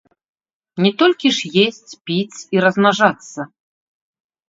Не 0.85 0.91
толькі 1.01 1.33
ж 1.41 1.53
есці, 1.65 2.01
піць 2.09 2.43
і 2.57 2.67
размнажацца. 2.69 3.39